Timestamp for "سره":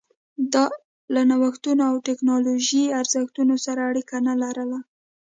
3.65-3.79